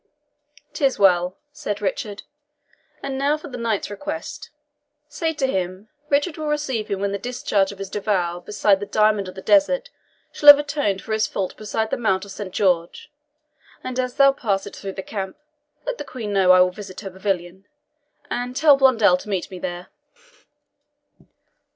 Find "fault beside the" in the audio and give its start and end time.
11.27-11.97